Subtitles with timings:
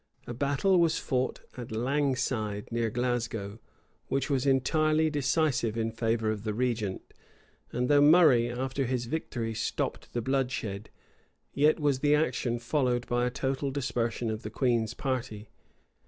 [0.25, 3.59] A battle was fought at Langside, near Glasgow,
[4.07, 7.13] which was entirely decisive in favor of the regent;
[7.71, 10.89] and though Murray, after his victory, stopped the bloodshed,
[11.53, 15.49] yet was the action followed by a total dispersion of the queen's party.